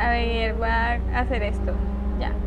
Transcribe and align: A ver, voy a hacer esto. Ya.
A 0.00 0.08
ver, 0.10 0.54
voy 0.54 0.66
a 0.68 0.94
hacer 1.20 1.42
esto. 1.42 1.86
Ya. 2.16 2.40